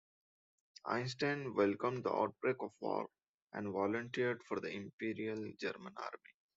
[0.83, 3.07] Einstein welcomed the outbreak of war
[3.53, 6.33] and volunteered for the Imperial German Army.